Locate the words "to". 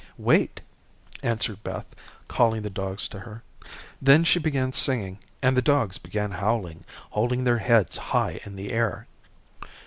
3.07-3.19